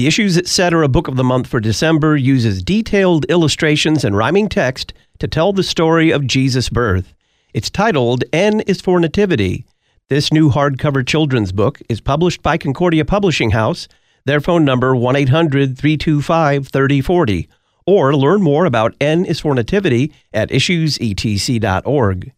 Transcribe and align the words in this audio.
The 0.00 0.06
Issues 0.06 0.38
Etc. 0.38 0.82
A 0.82 0.88
book 0.88 1.08
of 1.08 1.16
the 1.16 1.24
month 1.24 1.46
for 1.46 1.60
December 1.60 2.16
uses 2.16 2.62
detailed 2.62 3.26
illustrations 3.26 4.02
and 4.02 4.16
rhyming 4.16 4.48
text 4.48 4.94
to 5.18 5.28
tell 5.28 5.52
the 5.52 5.62
story 5.62 6.10
of 6.10 6.26
Jesus' 6.26 6.70
birth. 6.70 7.12
It's 7.52 7.68
titled 7.68 8.24
N 8.32 8.60
is 8.60 8.80
for 8.80 8.98
Nativity. 8.98 9.66
This 10.08 10.32
new 10.32 10.48
hardcover 10.48 11.06
children's 11.06 11.52
book 11.52 11.82
is 11.90 12.00
published 12.00 12.40
by 12.40 12.56
Concordia 12.56 13.04
Publishing 13.04 13.50
House. 13.50 13.88
Their 14.24 14.40
phone 14.40 14.64
number 14.64 14.94
1-800-325-3040 14.94 17.48
or 17.84 18.16
learn 18.16 18.40
more 18.40 18.64
about 18.64 18.94
N 19.02 19.26
is 19.26 19.40
for 19.40 19.54
Nativity 19.54 20.14
at 20.32 20.48
issuesetc.org. 20.48 22.32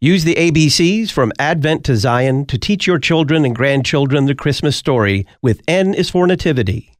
Use 0.00 0.22
the 0.22 0.36
ABCs 0.36 1.10
from 1.10 1.32
Advent 1.40 1.84
to 1.86 1.96
Zion 1.96 2.46
to 2.46 2.56
teach 2.56 2.86
your 2.86 3.00
children 3.00 3.44
and 3.44 3.56
grandchildren 3.56 4.26
the 4.26 4.36
Christmas 4.36 4.76
story 4.76 5.26
with 5.42 5.62
N 5.66 5.94
is 5.94 6.10
for 6.10 6.24
Nativity. 6.24 6.92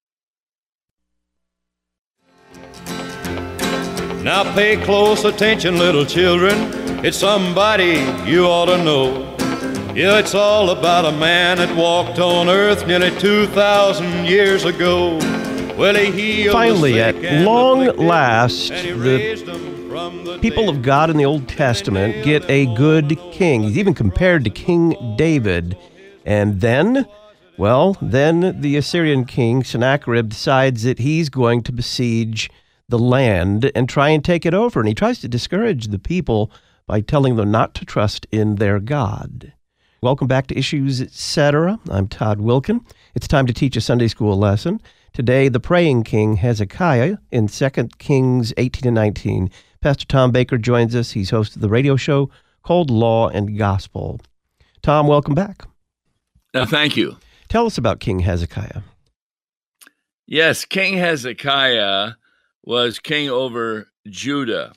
Now 4.29 4.45
pay 4.53 4.77
close 4.85 5.25
attention, 5.25 5.79
little 5.79 6.05
children. 6.05 6.55
It's 7.03 7.17
somebody 7.17 7.95
you 8.31 8.45
ought 8.45 8.67
to 8.67 8.77
know. 8.77 9.23
Yeah, 9.95 10.19
it's 10.19 10.35
all 10.35 10.69
about 10.69 11.07
a 11.07 11.13
man 11.13 11.57
that 11.57 11.75
walked 11.75 12.19
on 12.19 12.51
earth 12.51 12.87
nearly 12.87 13.11
2,000 13.21 14.27
years 14.27 14.67
ago. 14.67 15.17
Well, 15.79 15.95
he 15.95 16.47
Finally, 16.47 17.01
at 17.01 17.17
long 17.43 17.87
last, 17.97 18.69
the 18.69 20.39
people 20.43 20.69
of 20.69 20.83
God 20.83 21.09
in 21.09 21.17
the 21.17 21.25
Old 21.25 21.49
Testament 21.49 22.23
get 22.23 22.45
a 22.51 22.67
good 22.75 23.19
king. 23.33 23.63
He's 23.63 23.79
even 23.79 23.95
compared 23.95 24.45
to 24.45 24.51
King 24.51 25.15
David. 25.17 25.75
And 26.27 26.61
then, 26.61 27.07
well, 27.57 27.97
then 28.03 28.61
the 28.61 28.77
Assyrian 28.77 29.25
king 29.25 29.65
Sennacherib 29.65 30.29
decides 30.29 30.83
that 30.83 30.99
he's 30.99 31.31
going 31.31 31.63
to 31.63 31.73
besiege 31.73 32.51
the 32.89 32.99
land 32.99 33.71
and 33.75 33.89
try 33.89 34.09
and 34.09 34.25
take 34.25 34.47
it 34.47 34.55
over. 34.55 34.81
And 34.81 34.89
he 34.89 34.95
tries 34.95 35.21
to 35.21 35.29
discourage 35.29 35.89
the 35.89 35.99
people 35.99 36.51
by 36.87 37.01
telling 37.01 37.37
them 37.37 37.51
not 37.51 37.75
to 37.75 37.85
trust 37.85 38.27
in 38.33 38.57
their 38.57 38.81
God. 38.81 39.53
Welcome 40.01 40.27
back 40.27 40.47
to 40.47 40.59
Issues 40.59 41.01
Etc. 41.01 41.79
I'm 41.91 42.09
Todd 42.09 42.39
Wilken. 42.39 42.81
It's 43.15 43.29
time 43.29 43.47
to 43.47 43.53
teach 43.53 43.77
a 43.77 43.81
Sunday 43.81 44.09
school 44.09 44.39
lesson. 44.39 44.81
Today, 45.13 45.49
the 45.49 45.61
praying 45.61 46.05
king 46.05 46.37
Hezekiah 46.37 47.17
in 47.31 47.49
2 47.49 47.71
Kings 47.99 48.55
18 48.57 48.89
and 48.89 48.95
19. 48.95 49.51
Pastor 49.81 50.07
Tom 50.07 50.31
Baker 50.31 50.57
joins 50.57 50.95
us. 50.95 51.11
He's 51.11 51.31
host 51.31 51.57
of 51.57 51.63
the 51.63 51.69
radio 51.69 51.97
show 51.97 52.31
called 52.63 52.91
Law 52.91 53.29
and 53.29 53.59
Gospel. 53.59 54.21
Tom, 54.83 55.09
welcome 55.09 55.35
back. 55.35 55.67
Uh, 56.55 56.65
thank 56.65 56.97
you. 56.97 57.17
Tell 57.49 57.67
us 57.67 57.77
about 57.77 58.01
King 58.01 58.21
Hezekiah. 58.21 58.81
Yes, 60.27 60.65
King 60.65 60.97
Hezekiah 60.97 62.13
was 62.69 62.99
king 62.99 63.31
over 63.31 63.89
Judah. 64.11 64.75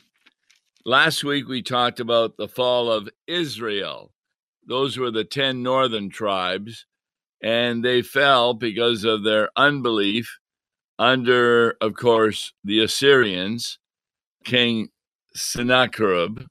Last 0.85 1.25
week 1.25 1.49
we 1.49 1.61
talked 1.61 1.99
about 1.99 2.37
the 2.37 2.47
fall 2.47 2.89
of 2.89 3.09
Israel. 3.27 4.13
Those 4.65 4.97
were 4.97 5.11
the 5.11 5.25
10 5.25 5.61
northern 5.61 6.09
tribes, 6.09 6.85
and 7.43 7.83
they 7.83 8.01
fell 8.01 8.53
because 8.53 9.03
of 9.03 9.25
their 9.25 9.49
unbelief 9.57 10.39
under, 10.97 11.75
of 11.81 11.95
course, 11.95 12.53
the 12.63 12.81
Assyrians, 12.81 13.77
King 14.45 14.87
Sennacherib, 15.35 16.43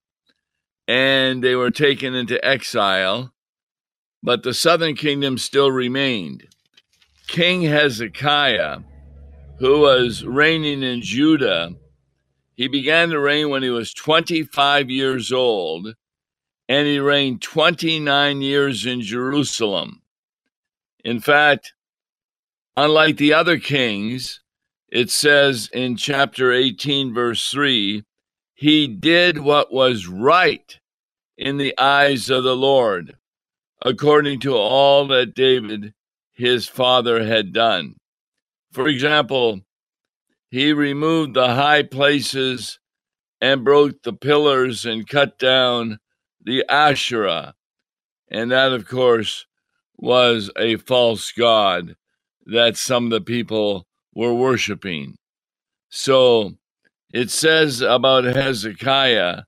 and 0.86 1.42
they 1.42 1.54
were 1.54 1.70
taken 1.70 2.14
into 2.14 2.44
exile, 2.44 3.32
but 4.22 4.42
the 4.42 4.52
southern 4.52 4.94
kingdom 4.94 5.38
still 5.38 5.72
remained. 5.72 6.48
King 7.28 7.62
Hezekiah 7.62 8.80
who 9.60 9.80
was 9.80 10.24
reigning 10.24 10.82
in 10.82 11.02
Judah, 11.02 11.74
he 12.54 12.66
began 12.66 13.10
to 13.10 13.20
reign 13.20 13.50
when 13.50 13.62
he 13.62 13.68
was 13.68 13.92
25 13.92 14.90
years 14.90 15.30
old, 15.30 15.94
and 16.66 16.86
he 16.86 16.98
reigned 16.98 17.42
29 17.42 18.40
years 18.40 18.86
in 18.86 19.02
Jerusalem. 19.02 20.00
In 21.04 21.20
fact, 21.20 21.74
unlike 22.74 23.18
the 23.18 23.34
other 23.34 23.58
kings, 23.58 24.40
it 24.88 25.10
says 25.10 25.68
in 25.74 25.96
chapter 25.96 26.52
18, 26.52 27.12
verse 27.12 27.50
3, 27.50 28.02
he 28.54 28.88
did 28.88 29.38
what 29.38 29.70
was 29.70 30.06
right 30.06 30.78
in 31.36 31.58
the 31.58 31.78
eyes 31.78 32.30
of 32.30 32.44
the 32.44 32.56
Lord, 32.56 33.14
according 33.82 34.40
to 34.40 34.56
all 34.56 35.06
that 35.08 35.34
David 35.34 35.92
his 36.32 36.66
father 36.66 37.24
had 37.24 37.52
done. 37.52 37.99
For 38.72 38.86
example, 38.88 39.60
he 40.50 40.72
removed 40.72 41.34
the 41.34 41.54
high 41.54 41.82
places 41.82 42.78
and 43.40 43.64
broke 43.64 44.02
the 44.02 44.12
pillars 44.12 44.84
and 44.84 45.08
cut 45.08 45.38
down 45.38 45.98
the 46.42 46.64
Asherah. 46.68 47.54
And 48.30 48.50
that, 48.50 48.72
of 48.72 48.86
course, 48.86 49.46
was 49.96 50.50
a 50.56 50.76
false 50.76 51.32
god 51.32 51.96
that 52.46 52.76
some 52.76 53.06
of 53.06 53.10
the 53.10 53.20
people 53.20 53.86
were 54.14 54.34
worshiping. 54.34 55.16
So 55.88 56.54
it 57.12 57.30
says 57.30 57.80
about 57.80 58.24
Hezekiah 58.24 59.42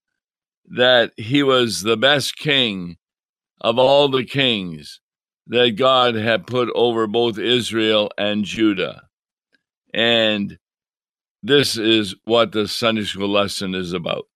that 0.66 1.12
he 1.16 1.42
was 1.42 1.82
the 1.82 1.96
best 1.96 2.36
king 2.36 2.96
of 3.60 3.78
all 3.78 4.08
the 4.08 4.24
kings 4.24 5.00
that 5.46 5.76
God 5.76 6.14
had 6.14 6.46
put 6.46 6.70
over 6.74 7.06
both 7.06 7.38
Israel 7.38 8.10
and 8.18 8.44
Judah. 8.44 9.08
And 9.92 10.58
this 11.42 11.76
is 11.76 12.14
what 12.24 12.52
the 12.52 12.68
Sunday 12.68 13.04
school 13.04 13.28
lesson 13.28 13.74
is 13.74 13.92
about. 13.92 14.26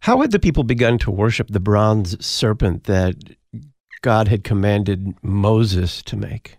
How 0.00 0.20
had 0.20 0.30
the 0.30 0.38
people 0.38 0.64
begun 0.64 0.98
to 0.98 1.10
worship 1.10 1.48
the 1.48 1.60
bronze 1.60 2.24
serpent 2.24 2.84
that 2.84 3.16
God 4.02 4.28
had 4.28 4.44
commanded 4.44 5.14
Moses 5.22 6.02
to 6.02 6.16
make? 6.16 6.58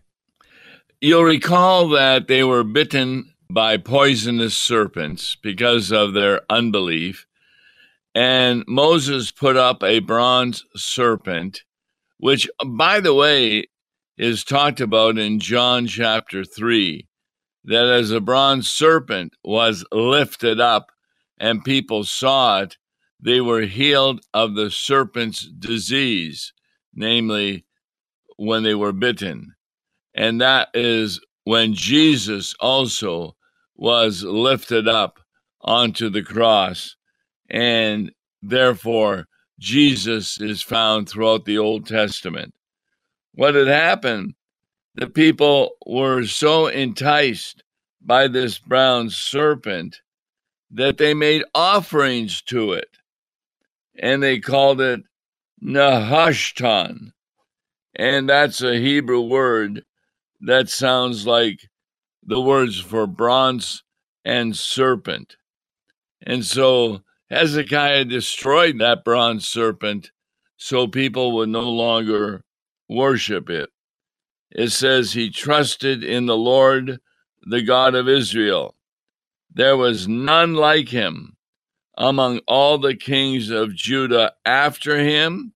You'll 1.00 1.24
recall 1.24 1.90
that 1.90 2.28
they 2.28 2.44
were 2.44 2.63
bitten 2.63 3.31
by 3.50 3.78
poisonous 3.78 4.56
serpents 4.56 5.38
because 5.42 5.92
of 5.92 6.13
their 6.13 6.42
unbelief. 6.50 7.28
And 8.16 8.63
Moses 8.68 9.31
put 9.31 9.56
up 9.56 9.84
a 9.84 10.00
bronze 10.00 10.63
serpent, 10.75 11.63
which, 12.18 12.50
by 12.66 13.00
the 13.00 13.13
way, 13.13 13.66
is 14.18 14.44
talked 14.44 14.81
about 14.81 15.18
in 15.18 15.40
John 15.40 15.86
chapter 15.86 16.44
3 16.44 17.06
that 17.65 17.85
as 17.85 18.11
a 18.11 18.21
bronze 18.21 18.69
serpent 18.69 19.33
was 19.43 19.83
lifted 19.91 20.59
up 20.59 20.91
and 21.39 21.63
people 21.63 22.03
saw 22.03 22.61
it, 22.61 22.77
they 23.19 23.41
were 23.41 23.61
healed 23.61 24.21
of 24.33 24.55
the 24.55 24.69
serpent's 24.69 25.47
disease, 25.47 26.53
namely 26.93 27.65
when 28.37 28.63
they 28.63 28.75
were 28.75 28.91
bitten. 28.91 29.55
And 30.13 30.39
that 30.41 30.69
is 30.73 31.19
when 31.43 31.73
Jesus 31.73 32.53
also 32.59 33.35
was 33.75 34.23
lifted 34.23 34.87
up 34.87 35.19
onto 35.61 36.09
the 36.09 36.23
cross. 36.23 36.95
And 37.49 38.11
therefore, 38.41 39.27
Jesus 39.59 40.39
is 40.39 40.61
found 40.61 41.09
throughout 41.09 41.45
the 41.45 41.57
Old 41.57 41.87
Testament. 41.87 42.53
What 43.33 43.55
had 43.55 43.67
happened 43.67 44.34
the 44.95 45.07
people 45.07 45.72
were 45.85 46.23
so 46.23 46.67
enticed 46.67 47.63
by 48.01 48.28
this 48.28 48.57
brown 48.57 49.09
serpent 49.09 50.01
that 50.72 50.97
they 50.97 51.13
made 51.13 51.44
offerings 51.53 52.41
to 52.41 52.72
it 52.73 52.89
and 53.97 54.23
they 54.23 54.39
called 54.39 54.79
it 54.81 55.01
Nehushtan. 55.61 57.11
And 57.95 58.29
that's 58.29 58.61
a 58.61 58.79
Hebrew 58.79 59.22
word 59.22 59.83
that 60.41 60.69
sounds 60.69 61.25
like 61.27 61.69
the 62.23 62.41
words 62.41 62.80
for 62.80 63.07
bronze 63.07 63.83
and 64.24 64.56
serpent. 64.56 65.36
And 66.21 66.45
so 66.45 67.01
Hezekiah 67.30 68.06
destroyed 68.06 68.80
that 68.80 69.03
bronze 69.03 69.47
serpent 69.47 70.12
so 70.57 70.88
people 70.88 71.33
would 71.33 71.50
no 71.50 71.69
longer 71.69 72.44
worship 72.88 73.50
it 73.50 73.69
it 74.51 74.71
says 74.71 75.13
he 75.13 75.30
trusted 75.30 76.03
in 76.03 76.25
the 76.25 76.38
Lord, 76.38 77.00
the 77.44 77.62
God 77.62 77.95
of 77.95 78.07
Israel. 78.07 78.75
There 79.53 79.77
was 79.77 80.07
none 80.07 80.53
like 80.53 80.89
him 80.89 81.38
among 81.97 82.39
all 82.47 82.77
the 82.77 82.95
kings 82.95 83.50
of 83.50 83.75
Judah 83.75 84.33
after 84.45 84.97
him, 84.97 85.53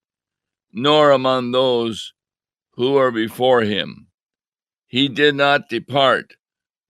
nor 0.72 1.10
among 1.10 1.50
those 1.50 2.14
who 2.72 2.92
were 2.92 3.10
before 3.10 3.62
him. 3.62 4.08
He 4.86 5.08
did 5.08 5.34
not 5.34 5.68
depart 5.68 6.34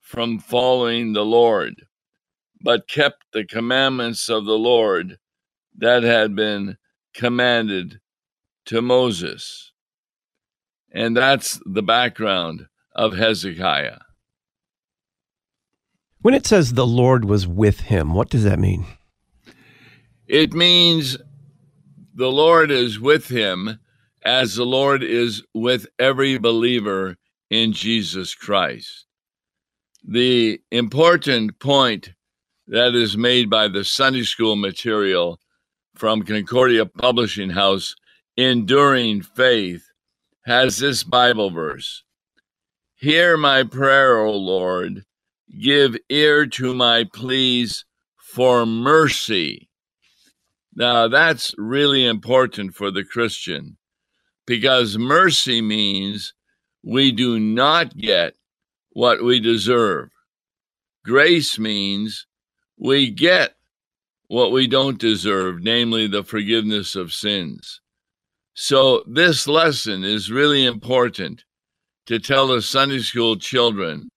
from 0.01 0.39
following 0.39 1.13
the 1.13 1.25
Lord, 1.25 1.87
but 2.61 2.89
kept 2.89 3.25
the 3.33 3.45
commandments 3.45 4.29
of 4.29 4.45
the 4.45 4.59
Lord 4.59 5.19
that 5.77 6.03
had 6.03 6.35
been 6.35 6.77
commanded 7.15 8.01
to 8.67 8.81
Moses. 8.81 9.70
And 10.93 11.17
that's 11.17 11.61
the 11.65 11.83
background 11.83 12.67
of 12.95 13.17
Hezekiah. 13.17 13.99
When 16.23 16.35
it 16.35 16.47
says 16.47 16.73
the 16.73 16.87
Lord 16.87 17.25
was 17.25 17.47
with 17.47 17.81
him, 17.81 18.13
what 18.13 18.29
does 18.29 18.45
that 18.45 18.59
mean? 18.59 18.85
It 20.27 20.53
means 20.53 21.17
the 22.15 22.31
Lord 22.31 22.71
is 22.71 23.01
with 23.01 23.29
him 23.29 23.79
as 24.25 24.55
the 24.55 24.67
Lord 24.67 25.03
is 25.03 25.43
with 25.55 25.87
every 25.99 26.37
believer 26.39 27.17
in 27.49 27.73
Jesus 27.73 28.35
Christ. 28.35 29.07
The 30.05 30.61
important 30.71 31.59
point 31.59 32.11
that 32.67 32.95
is 32.95 33.17
made 33.17 33.49
by 33.49 33.69
the 33.69 33.85
Sunday 33.85 34.23
school 34.23 34.57
material 34.57 35.41
from 35.95 36.23
Concordia 36.23 36.87
Publishing 36.87 37.51
House, 37.51 37.95
Enduring 38.37 39.23
Faith, 39.23 39.90
has 40.45 40.79
this 40.79 41.03
Bible 41.03 41.51
verse 41.51 42.03
Hear 42.97 43.37
my 43.37 43.63
prayer, 43.63 44.19
O 44.19 44.33
Lord. 44.37 45.05
Give 45.59 45.97
ear 46.11 46.47
to 46.47 46.75
my 46.75 47.05
pleas 47.05 47.85
for 48.17 48.67
mercy. 48.67 49.71
Now, 50.75 51.09
that's 51.09 51.55
really 51.57 52.07
important 52.07 52.75
for 52.75 52.91
the 52.91 53.03
Christian 53.03 53.79
because 54.47 54.99
mercy 54.99 55.61
means 55.61 56.35
we 56.85 57.11
do 57.11 57.41
not 57.41 57.97
get 57.97 58.35
what 58.91 59.25
we 59.25 59.41
deserve. 59.41 60.11
Grace 61.05 61.59
means 61.59 62.27
we 62.77 63.11
get 63.11 63.55
what 64.29 64.53
we 64.53 64.67
don't 64.67 64.99
deserve, 64.99 65.63
namely 65.63 66.07
the 66.07 66.23
forgiveness 66.23 66.95
of 66.95 67.13
sins. 67.13 67.81
So, 68.63 69.03
this 69.07 69.49
lesson 69.49 70.05
is 70.05 70.31
really 70.31 70.67
important 70.67 71.45
to 72.05 72.19
tell 72.19 72.47
the 72.47 72.61
Sunday 72.61 72.99
school 72.99 73.37
children 73.37 74.11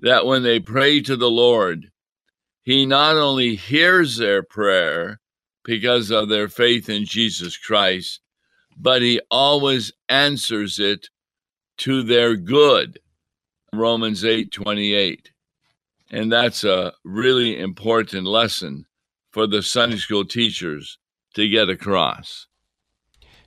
that 0.00 0.26
when 0.26 0.42
they 0.42 0.60
pray 0.60 1.00
to 1.00 1.16
the 1.16 1.30
Lord, 1.30 1.90
He 2.62 2.84
not 2.84 3.16
only 3.16 3.56
hears 3.56 4.18
their 4.18 4.42
prayer 4.42 5.20
because 5.64 6.10
of 6.10 6.28
their 6.28 6.50
faith 6.50 6.90
in 6.90 7.06
Jesus 7.06 7.56
Christ, 7.56 8.20
but 8.76 9.00
He 9.00 9.22
always 9.30 9.90
answers 10.10 10.78
it 10.78 11.08
to 11.78 12.02
their 12.02 12.36
good. 12.36 13.00
Romans 13.72 14.22
8 14.22 14.52
28. 14.52 15.32
And 16.10 16.30
that's 16.30 16.62
a 16.62 16.92
really 17.06 17.58
important 17.58 18.26
lesson 18.26 18.84
for 19.30 19.46
the 19.46 19.62
Sunday 19.62 19.96
school 19.96 20.26
teachers 20.26 20.98
to 21.32 21.48
get 21.48 21.70
across. 21.70 22.47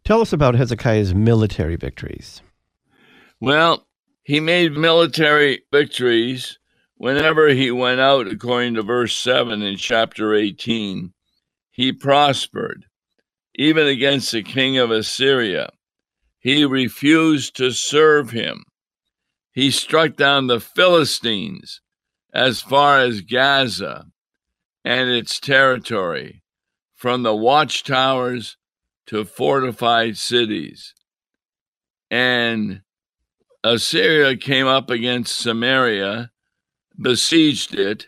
Tell 0.04 0.22
us 0.22 0.34
about 0.34 0.56
Hezekiah's 0.56 1.14
military 1.14 1.76
victories. 1.76 2.42
Well, 3.40 3.88
he 4.24 4.40
made 4.40 4.74
military 4.74 5.64
victories 5.72 6.58
whenever 6.96 7.50
he 7.50 7.72
went 7.72 8.00
out, 8.00 8.28
according 8.28 8.76
to 8.76 8.84
verse 8.84 9.16
7 9.18 9.62
in 9.62 9.78
chapter 9.78 10.34
18. 10.34 11.14
He 11.72 11.92
prospered, 11.92 12.86
even 13.56 13.88
against 13.88 14.32
the 14.32 14.44
king 14.44 14.78
of 14.78 14.92
Assyria. 14.92 15.72
He 16.40 16.66
refused 16.66 17.56
to 17.58 17.72
serve 17.72 18.32
him. 18.32 18.66
He 19.52 19.70
struck 19.70 20.16
down 20.16 20.48
the 20.48 20.60
Philistines 20.60 21.82
as 22.34 22.62
far 22.62 23.00
as 23.00 23.22
Gaza 23.22 24.06
and 24.84 25.10
its 25.10 25.40
territory, 25.40 26.44
from 26.96 27.24
the 27.24 27.36
watchtowers 27.36 28.58
to 29.08 29.26
fortified 29.26 30.18
cities. 30.18 30.94
And 32.10 32.82
Assyria 33.64 34.38
came 34.38 34.68
up 34.68 34.90
against 34.90 35.38
Samaria, 35.38 36.32
besieged 37.00 37.76
it, 37.76 38.08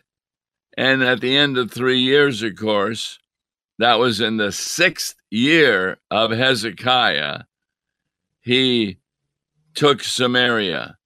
and 0.76 1.04
at 1.04 1.22
the 1.22 1.38
end 1.38 1.58
of 1.58 1.72
three 1.72 2.00
years, 2.00 2.42
of 2.42 2.56
course, 2.56 3.20
that 3.78 4.00
was 4.00 4.20
in 4.20 4.38
the 4.38 4.52
sixth 4.52 5.16
year 5.30 5.98
of 6.10 6.32
Hezekiah, 6.32 7.44
he 8.42 8.98
took 9.74 10.04
Samaria 10.04 10.98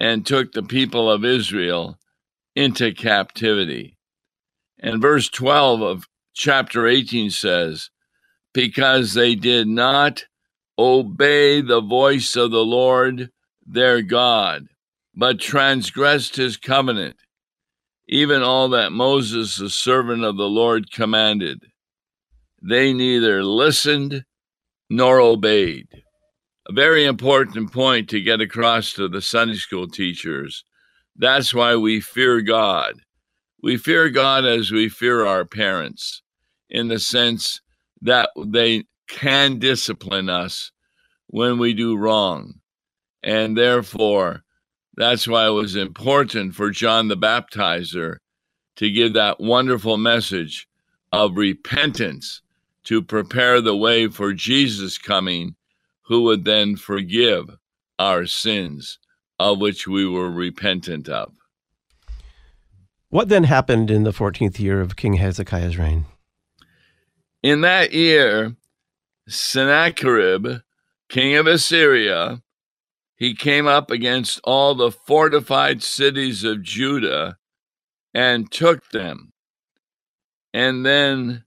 and 0.00 0.24
took 0.24 0.52
the 0.52 0.62
people 0.62 1.10
of 1.10 1.24
Israel 1.24 1.98
into 2.54 2.92
captivity. 2.92 3.96
And 4.78 5.02
verse 5.02 5.28
12 5.28 5.82
of 5.82 6.08
chapter 6.34 6.86
18 6.86 7.30
says, 7.30 7.90
Because 8.58 9.14
they 9.14 9.36
did 9.36 9.68
not 9.68 10.24
obey 10.76 11.60
the 11.60 11.80
voice 11.80 12.34
of 12.34 12.50
the 12.50 12.64
Lord 12.64 13.30
their 13.64 14.02
God, 14.02 14.66
but 15.14 15.38
transgressed 15.38 16.34
his 16.34 16.56
covenant, 16.56 17.14
even 18.08 18.42
all 18.42 18.68
that 18.70 18.90
Moses, 18.90 19.58
the 19.58 19.70
servant 19.70 20.24
of 20.24 20.36
the 20.36 20.48
Lord, 20.48 20.90
commanded. 20.90 21.66
They 22.60 22.92
neither 22.92 23.44
listened 23.44 24.24
nor 24.90 25.20
obeyed. 25.20 25.86
A 26.68 26.72
very 26.72 27.04
important 27.04 27.72
point 27.72 28.08
to 28.08 28.20
get 28.20 28.40
across 28.40 28.92
to 28.94 29.06
the 29.06 29.22
Sunday 29.22 29.54
school 29.54 29.86
teachers. 29.86 30.64
That's 31.14 31.54
why 31.54 31.76
we 31.76 32.00
fear 32.00 32.40
God. 32.40 32.94
We 33.62 33.76
fear 33.76 34.10
God 34.10 34.44
as 34.44 34.72
we 34.72 34.88
fear 34.88 35.24
our 35.24 35.44
parents, 35.44 36.22
in 36.68 36.88
the 36.88 36.98
sense 36.98 37.60
that 38.02 38.30
they 38.36 38.84
can 39.08 39.58
discipline 39.58 40.28
us 40.28 40.70
when 41.28 41.58
we 41.58 41.74
do 41.74 41.96
wrong. 41.96 42.54
And 43.22 43.56
therefore, 43.56 44.42
that's 44.96 45.26
why 45.26 45.46
it 45.46 45.50
was 45.50 45.76
important 45.76 46.54
for 46.54 46.70
John 46.70 47.08
the 47.08 47.16
Baptizer 47.16 48.16
to 48.76 48.90
give 48.90 49.14
that 49.14 49.40
wonderful 49.40 49.96
message 49.96 50.68
of 51.12 51.36
repentance 51.36 52.42
to 52.84 53.02
prepare 53.02 53.60
the 53.60 53.76
way 53.76 54.08
for 54.08 54.32
Jesus 54.32 54.98
coming, 54.98 55.54
who 56.02 56.22
would 56.22 56.44
then 56.44 56.76
forgive 56.76 57.50
our 57.98 58.24
sins, 58.24 58.98
of 59.38 59.58
which 59.58 59.86
we 59.86 60.06
were 60.06 60.30
repentant 60.30 61.08
of. 61.08 61.32
What 63.10 63.28
then 63.28 63.44
happened 63.44 63.90
in 63.90 64.04
the 64.04 64.12
14th 64.12 64.58
year 64.58 64.80
of 64.80 64.96
King 64.96 65.14
Hezekiah's 65.14 65.76
reign? 65.76 66.06
In 67.42 67.60
that 67.60 67.92
year, 67.92 68.56
Sennacherib, 69.28 70.62
king 71.08 71.36
of 71.36 71.46
Assyria, 71.46 72.42
he 73.14 73.34
came 73.34 73.66
up 73.66 73.90
against 73.90 74.40
all 74.44 74.74
the 74.74 74.90
fortified 74.90 75.82
cities 75.82 76.44
of 76.44 76.62
Judah 76.62 77.38
and 78.14 78.50
took 78.50 78.88
them. 78.90 79.32
And 80.52 80.84
then 80.84 81.44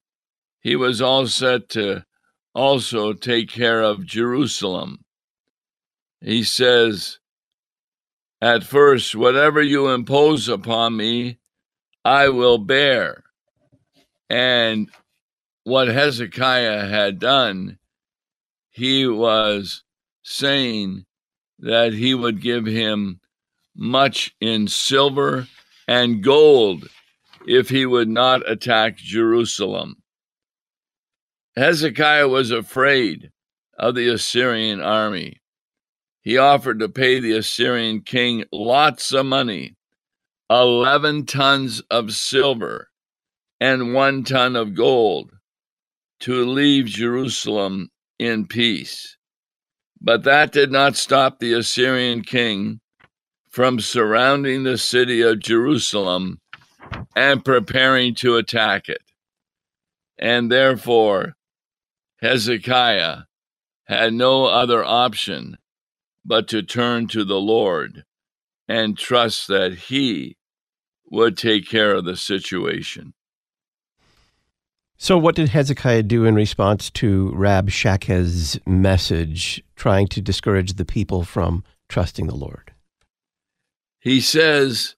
he 0.61 0.75
was 0.75 1.01
all 1.01 1.27
set 1.27 1.69
to 1.69 2.05
also 2.53 3.13
take 3.13 3.49
care 3.49 3.81
of 3.81 4.05
Jerusalem. 4.05 5.03
He 6.21 6.43
says, 6.43 7.19
At 8.41 8.63
first, 8.63 9.15
whatever 9.15 9.61
you 9.61 9.89
impose 9.89 10.47
upon 10.47 10.95
me, 10.95 11.39
I 12.05 12.29
will 12.29 12.57
bear. 12.57 13.23
And 14.29 14.89
what 15.63 15.87
Hezekiah 15.87 16.87
had 16.87 17.19
done, 17.19 17.77
he 18.69 19.07
was 19.07 19.83
saying, 20.23 21.05
that 21.59 21.93
he 21.93 22.13
would 22.13 22.41
give 22.41 22.65
him 22.65 23.19
much 23.75 24.35
in 24.41 24.67
silver 24.67 25.47
and 25.87 26.23
gold 26.23 26.89
if 27.47 27.69
he 27.69 27.85
would 27.85 28.09
not 28.09 28.49
attack 28.49 28.97
Jerusalem. 28.97 29.97
Hezekiah 31.55 32.27
was 32.27 32.49
afraid 32.49 33.31
of 33.77 33.95
the 33.95 34.09
Assyrian 34.09 34.81
army. 34.81 35.41
He 36.21 36.37
offered 36.37 36.79
to 36.79 36.89
pay 36.89 37.19
the 37.19 37.33
Assyrian 37.37 38.01
king 38.01 38.45
lots 38.51 39.13
of 39.13 39.25
money 39.25 39.75
11 40.49 41.25
tons 41.25 41.81
of 41.89 42.11
silver 42.11 42.89
and 43.59 43.93
one 43.93 44.23
ton 44.23 44.55
of 44.55 44.75
gold 44.75 45.31
to 46.21 46.45
leave 46.45 46.85
Jerusalem 46.85 47.89
in 48.17 48.47
peace. 48.47 49.17
But 49.99 50.23
that 50.23 50.51
did 50.51 50.71
not 50.71 50.95
stop 50.95 51.39
the 51.39 51.53
Assyrian 51.53 52.23
king 52.23 52.79
from 53.49 53.79
surrounding 53.79 54.63
the 54.63 54.77
city 54.77 55.21
of 55.21 55.39
Jerusalem 55.39 56.39
and 57.15 57.43
preparing 57.43 58.15
to 58.15 58.37
attack 58.37 58.89
it. 58.89 59.01
And 60.17 60.51
therefore, 60.51 61.35
Hezekiah 62.21 63.23
had 63.85 64.13
no 64.13 64.45
other 64.45 64.83
option 64.83 65.57
but 66.23 66.47
to 66.49 66.61
turn 66.61 67.07
to 67.07 67.23
the 67.25 67.39
Lord 67.39 68.05
and 68.67 68.97
trust 68.97 69.47
that 69.47 69.73
he 69.73 70.37
would 71.09 71.37
take 71.37 71.67
care 71.67 71.93
of 71.95 72.05
the 72.05 72.15
situation. 72.15 73.13
So, 75.03 75.17
what 75.17 75.33
did 75.33 75.49
Hezekiah 75.49 76.03
do 76.03 76.25
in 76.25 76.35
response 76.35 76.91
to 76.91 77.31
Rabshakeh's 77.33 78.59
message, 78.67 79.63
trying 79.75 80.05
to 80.09 80.21
discourage 80.21 80.73
the 80.73 80.85
people 80.85 81.23
from 81.23 81.63
trusting 81.89 82.27
the 82.27 82.35
Lord? 82.35 82.71
He 83.99 84.21
says 84.21 84.93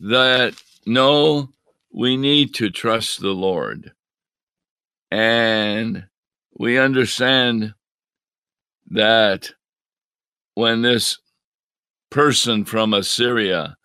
that 0.00 0.52
no, 0.84 1.48
we 1.90 2.18
need 2.18 2.52
to 2.56 2.68
trust 2.68 3.22
the 3.22 3.30
Lord. 3.30 3.92
And 5.10 6.08
we 6.52 6.76
understand 6.76 7.72
that 8.90 9.52
when 10.52 10.82
this 10.82 11.20
person 12.10 12.66
from 12.66 12.92
Assyria 12.92 13.78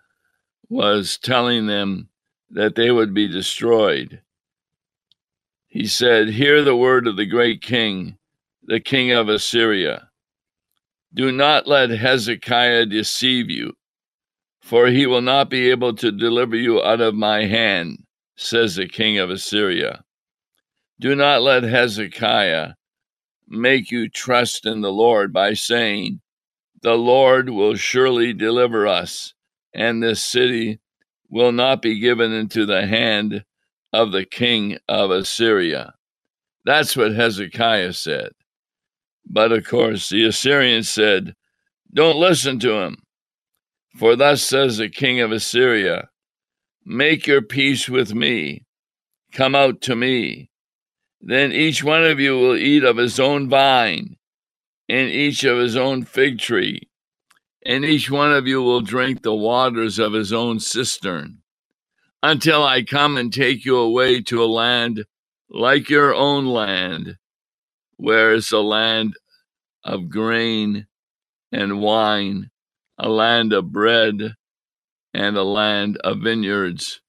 was 0.67 1.17
telling 1.17 1.67
them 1.67 2.09
that 2.49 2.75
they 2.75 2.91
would 2.91 3.13
be 3.13 3.29
destroyed, 3.29 4.22
he 5.73 5.87
said, 5.87 6.29
Hear 6.29 6.61
the 6.61 6.75
word 6.75 7.07
of 7.07 7.15
the 7.17 7.25
great 7.25 7.63
king, 7.63 8.19
the 8.61 8.79
king 8.79 9.11
of 9.11 9.27
Assyria. 9.27 10.11
Do 11.11 11.31
not 11.31 11.65
let 11.65 11.89
Hezekiah 11.89 12.85
deceive 12.85 13.49
you, 13.49 13.73
for 14.61 14.85
he 14.85 15.07
will 15.07 15.23
not 15.23 15.49
be 15.49 15.71
able 15.71 15.95
to 15.95 16.11
deliver 16.11 16.55
you 16.55 16.83
out 16.83 17.01
of 17.01 17.15
my 17.15 17.47
hand, 17.47 18.03
says 18.35 18.75
the 18.75 18.87
king 18.87 19.17
of 19.17 19.31
Assyria. 19.31 20.03
Do 20.99 21.15
not 21.15 21.41
let 21.41 21.63
Hezekiah 21.63 22.73
make 23.47 23.89
you 23.89 24.09
trust 24.09 24.67
in 24.67 24.81
the 24.81 24.93
Lord 24.93 25.33
by 25.33 25.55
saying, 25.55 26.21
The 26.83 26.93
Lord 26.93 27.49
will 27.49 27.73
surely 27.73 28.31
deliver 28.31 28.85
us, 28.85 29.33
and 29.73 30.03
this 30.03 30.23
city 30.23 30.81
will 31.31 31.51
not 31.51 31.81
be 31.81 31.99
given 31.99 32.31
into 32.31 32.67
the 32.67 32.85
hand 32.85 33.43
of 33.93 34.11
the 34.11 34.25
king 34.25 34.77
of 34.89 35.11
Assyria. 35.11 35.93
That's 36.65 36.97
what 36.97 37.13
Hezekiah 37.13 37.93
said. 37.93 38.31
But 39.25 39.51
of 39.51 39.65
course, 39.65 40.09
the 40.09 40.25
Assyrians 40.25 40.89
said, 40.89 41.35
Don't 41.93 42.17
listen 42.17 42.59
to 42.59 42.73
him. 42.81 43.03
For 43.97 44.15
thus 44.15 44.41
says 44.41 44.77
the 44.77 44.89
king 44.89 45.19
of 45.21 45.31
Assyria 45.31 46.09
Make 46.85 47.27
your 47.27 47.41
peace 47.41 47.87
with 47.87 48.13
me, 48.13 48.65
come 49.31 49.55
out 49.55 49.79
to 49.81 49.95
me. 49.95 50.49
Then 51.21 51.53
each 51.53 51.81
one 51.81 52.03
of 52.03 52.19
you 52.19 52.37
will 52.37 52.57
eat 52.57 52.83
of 52.83 52.97
his 52.97 53.19
own 53.21 53.47
vine, 53.47 54.17
and 54.89 55.09
each 55.09 55.45
of 55.45 55.57
his 55.57 55.77
own 55.77 56.03
fig 56.03 56.39
tree, 56.39 56.89
and 57.65 57.85
each 57.85 58.11
one 58.11 58.33
of 58.33 58.47
you 58.47 58.61
will 58.61 58.81
drink 58.81 59.21
the 59.21 59.33
waters 59.33 59.97
of 59.99 60.11
his 60.11 60.33
own 60.33 60.59
cistern, 60.59 61.42
until 62.23 62.63
I 62.63 62.81
come 62.81 63.17
and 63.17 63.31
take 63.31 63.65
you 63.65 63.77
away 63.77 64.21
to 64.21 64.43
a 64.43 64.45
land 64.45 65.05
like 65.49 65.89
your 65.89 66.15
own 66.15 66.47
land, 66.47 67.17
where 67.97 68.33
is 68.33 68.51
a 68.51 68.59
land 68.59 69.13
of 69.83 70.09
grain 70.09 70.87
and 71.51 71.79
wine 71.79 72.49
a 72.97 73.09
land 73.09 73.53
of 73.53 73.71
bread 73.71 74.35
and 75.13 75.37
a 75.37 75.43
land 75.43 75.97
of 76.03 76.19
vineyards, 76.19 77.01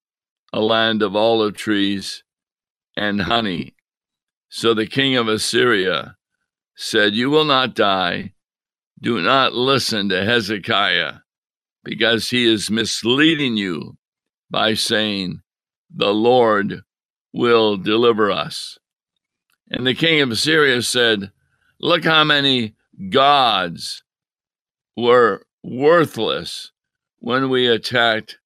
a 0.53 0.61
land 0.61 1.03
of 1.03 1.15
olive 1.15 1.57
trees 1.57 2.23
and 2.97 3.23
honey. 3.23 3.75
So 4.49 4.75
the 4.75 4.87
king 4.87 5.17
of 5.17 5.29
Assyria 5.29 6.17
said, 6.77 7.15
You 7.15 7.31
will 7.31 7.45
not 7.45 7.75
die. 7.75 8.33
Do 9.01 9.21
not 9.21 9.53
listen 9.53 10.09
to 10.09 10.25
Hezekiah, 10.25 11.15
because 11.83 12.31
he 12.31 12.47
is 12.47 12.71
misleading 12.71 13.57
you 13.57 13.97
by 14.55 14.73
saying, 14.75 15.43
The 15.93 16.15
Lord 16.15 16.83
will 17.33 17.77
deliver 17.77 18.31
us. 18.31 18.79
And 19.69 19.85
the 19.85 19.97
king 19.97 20.21
of 20.21 20.31
Assyria 20.31 20.81
said, 20.83 21.33
Look 21.81 22.05
how 22.05 22.23
many 22.23 22.77
gods 23.11 24.05
were 24.97 25.45
worthless 25.65 26.71
when 27.19 27.49
we 27.49 27.67
attacked 27.67 28.39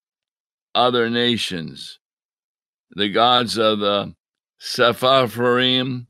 other 0.75 1.11
nations. 1.11 1.99
The 2.93 3.11
gods 3.11 3.59
of 3.59 3.81
the 3.81 4.15
Sepharvaim, 4.59 6.07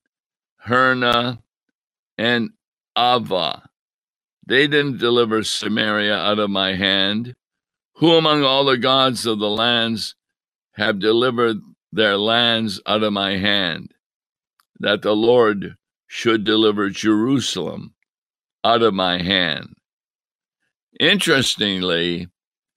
Hena, 0.61 1.43
and 2.17 2.50
Ava. 2.97 3.69
They 4.47 4.69
didn't 4.69 4.99
deliver 4.99 5.43
Samaria 5.43 6.17
out 6.17 6.38
of 6.38 6.50
my 6.50 6.76
hand. 6.76 7.35
Who 7.99 8.14
among 8.14 8.45
all 8.45 8.64
the 8.64 8.78
gods 8.78 9.26
of 9.26 9.40
the 9.40 9.50
lands 9.50 10.14
have 10.75 11.00
delivered 11.00 11.57
their 11.90 12.17
lands 12.17 12.81
out 12.87 13.02
of 13.02 13.12
my 13.12 13.38
hand? 13.38 13.93
That 14.78 15.02
the 15.02 15.17
Lord 15.17 15.75
should 16.07 16.45
deliver 16.45 16.90
Jerusalem 16.90 17.95
out 18.62 18.83
of 18.83 18.95
my 18.95 19.21
hand. 19.21 19.75
Interestingly, 21.00 22.28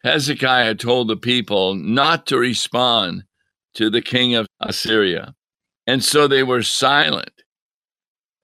Hezekiah 0.04 0.76
told 0.76 1.08
the 1.08 1.18
people 1.18 1.76
not 1.76 2.26
to 2.28 2.40
respond 2.40 3.26
to 3.76 3.92
the 3.92 4.02
king 4.02 4.34
of 4.34 4.48
Assyria. 4.60 5.36
And 5.86 6.04
so 6.04 6.28
they 6.28 6.42
were 6.42 6.64
silent 6.64 7.44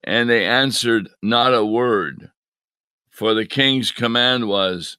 and 0.04 0.30
they 0.30 0.46
answered 0.46 1.08
not 1.20 1.54
a 1.54 1.64
word. 1.64 2.30
For 3.10 3.34
the 3.34 3.46
king's 3.46 3.90
command 3.90 4.46
was, 4.46 4.96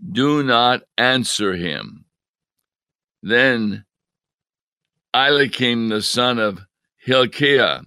Do 0.00 0.42
not 0.42 0.82
answer 0.96 1.54
him. 1.54 2.04
Then 3.22 3.84
Eliakim, 5.14 5.88
the 5.88 6.02
son 6.02 6.38
of 6.38 6.60
Hilkiah, 6.98 7.80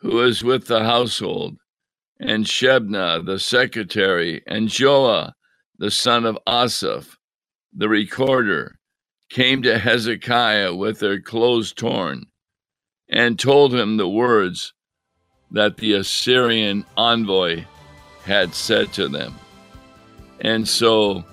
who 0.00 0.16
was 0.16 0.44
with 0.44 0.66
the 0.66 0.84
household, 0.84 1.56
and 2.20 2.44
Shebna, 2.44 3.24
the 3.24 3.38
secretary, 3.38 4.42
and 4.46 4.68
Joah, 4.68 5.32
the 5.78 5.90
son 5.90 6.24
of 6.26 6.38
Asaph, 6.46 7.16
the 7.72 7.88
recorder, 7.88 8.76
came 9.30 9.62
to 9.62 9.78
Hezekiah 9.78 10.74
with 10.74 11.00
their 11.00 11.20
clothes 11.20 11.72
torn 11.72 12.26
and 13.08 13.38
told 13.38 13.74
him 13.74 13.96
the 13.96 14.08
words 14.08 14.74
that 15.50 15.78
the 15.78 15.94
Assyrian 15.94 16.84
envoy 16.96 17.64
had 18.24 18.54
said 18.54 18.92
to 18.94 19.08
them. 19.08 19.34
And 20.42 20.68
so, 20.68 21.24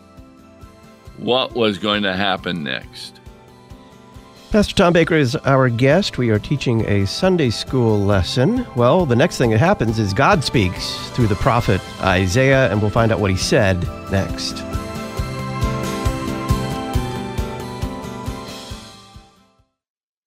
what 1.18 1.56
was 1.56 1.80
going 1.80 2.04
to 2.04 2.16
happen 2.16 2.64
next? 2.64 3.20
Pastor 4.52 4.74
Tom 4.76 4.94
Baker 4.94 5.16
is 5.16 5.36
our 5.36 5.70
guest. 5.70 6.18
We 6.18 6.30
are 6.30 6.40
teaching 6.40 6.86
a 6.86 7.06
Sunday 7.06 7.50
school 7.50 8.00
lesson. 8.00 8.66
Well, 8.76 9.06
the 9.06 9.16
next 9.16 9.38
thing 9.38 9.50
that 9.52 9.60
happens 9.60 10.00
is 10.00 10.14
God 10.14 10.44
speaks 10.44 11.10
through 11.10 11.28
the 11.28 11.36
prophet 11.36 11.82
Isaiah, 12.02 12.72
and 12.72 12.82
we'll 12.82 12.92
find 12.92 13.12
out 13.12 13.20
what 13.20 13.32
he 13.32 13.38
said 13.38 13.82
next. 14.12 14.64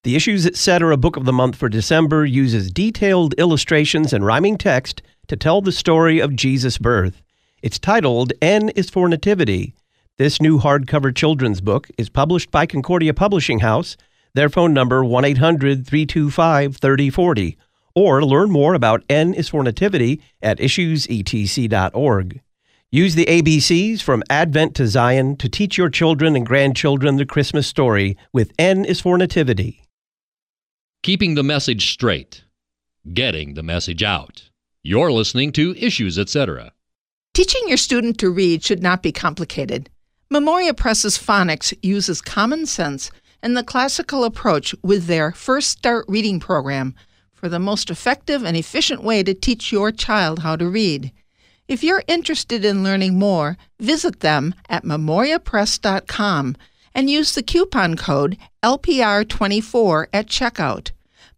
The 0.04 0.16
Issues 0.16 0.44
Etc. 0.44 0.96
Book 0.96 1.16
of 1.16 1.24
the 1.24 1.32
month 1.32 1.54
for 1.54 1.68
December 1.68 2.26
uses 2.26 2.72
detailed 2.72 3.34
illustrations 3.38 4.12
and 4.12 4.26
rhyming 4.26 4.58
text 4.58 5.02
to 5.28 5.36
tell 5.36 5.60
the 5.60 5.70
story 5.70 6.18
of 6.18 6.34
Jesus' 6.34 6.78
birth. 6.78 7.22
It's 7.62 7.78
titled 7.78 8.32
N 8.42 8.70
is 8.70 8.90
for 8.90 9.08
Nativity. 9.08 9.74
This 10.18 10.40
new 10.40 10.58
hardcover 10.58 11.14
children's 11.14 11.60
book 11.60 11.88
is 11.96 12.08
published 12.08 12.50
by 12.50 12.66
Concordia 12.66 13.14
Publishing 13.14 13.60
House 13.60 13.96
their 14.34 14.48
phone 14.48 14.72
number 14.72 15.04
1 15.04 15.24
800 15.24 15.86
325 15.86 16.76
3040, 16.76 17.56
or 17.94 18.24
learn 18.24 18.50
more 18.50 18.74
about 18.74 19.04
N 19.08 19.34
is 19.34 19.48
for 19.48 19.62
Nativity 19.62 20.20
at 20.40 20.58
issuesetc.org. 20.58 22.40
Use 22.90 23.14
the 23.14 23.26
ABCs 23.26 24.02
from 24.02 24.22
Advent 24.28 24.74
to 24.74 24.86
Zion 24.86 25.36
to 25.36 25.48
teach 25.48 25.78
your 25.78 25.88
children 25.88 26.34
and 26.34 26.46
grandchildren 26.46 27.16
the 27.16 27.26
Christmas 27.26 27.66
story 27.66 28.16
with 28.32 28.52
N 28.58 28.84
is 28.84 29.00
for 29.00 29.16
Nativity. 29.16 29.84
Keeping 31.02 31.34
the 31.34 31.42
message 31.42 31.92
straight, 31.92 32.44
getting 33.12 33.54
the 33.54 33.62
message 33.62 34.02
out. 34.02 34.50
You're 34.82 35.12
listening 35.12 35.52
to 35.52 35.76
Issues, 35.76 36.18
etc. 36.18 36.72
Teaching 37.34 37.62
your 37.66 37.78
student 37.78 38.18
to 38.18 38.28
read 38.28 38.62
should 38.62 38.82
not 38.82 39.02
be 39.02 39.10
complicated. 39.10 39.88
Memoria 40.30 40.74
Press's 40.74 41.16
phonics 41.16 41.72
uses 41.82 42.20
common 42.20 42.66
sense 42.66 43.10
and 43.42 43.56
the 43.56 43.64
classical 43.64 44.24
approach 44.24 44.74
with 44.82 45.06
their 45.06 45.32
First 45.32 45.70
Start 45.70 46.04
Reading 46.08 46.38
program 46.40 46.94
for 47.32 47.48
the 47.48 47.58
most 47.58 47.88
effective 47.88 48.44
and 48.44 48.54
efficient 48.54 49.02
way 49.02 49.22
to 49.22 49.32
teach 49.32 49.72
your 49.72 49.90
child 49.90 50.40
how 50.40 50.56
to 50.56 50.68
read. 50.68 51.10
If 51.68 51.82
you're 51.82 52.04
interested 52.06 52.66
in 52.66 52.84
learning 52.84 53.18
more, 53.18 53.56
visit 53.80 54.20
them 54.20 54.54
at 54.68 54.84
memoriapress.com 54.84 56.56
and 56.94 57.08
use 57.08 57.34
the 57.34 57.42
coupon 57.42 57.96
code 57.96 58.36
LPR24 58.62 60.06
at 60.12 60.26
checkout. 60.26 60.90